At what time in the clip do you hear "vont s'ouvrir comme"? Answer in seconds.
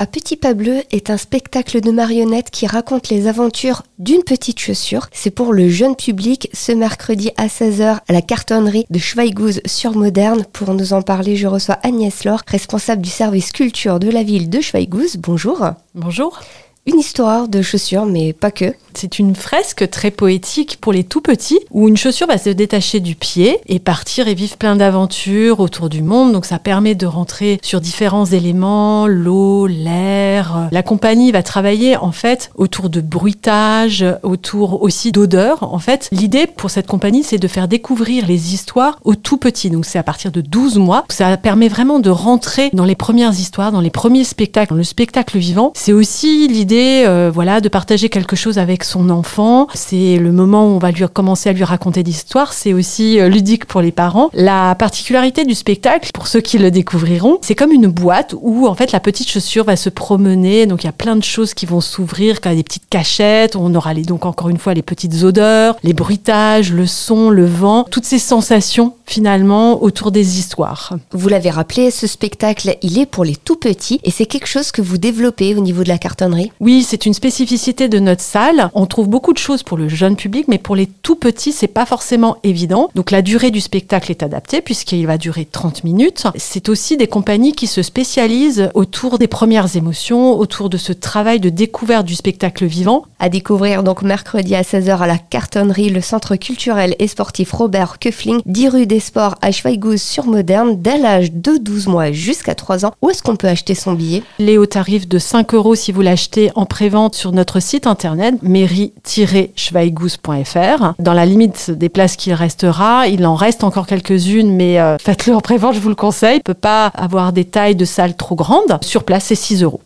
61.66-62.54